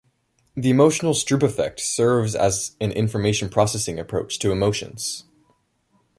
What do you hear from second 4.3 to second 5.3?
to emotions.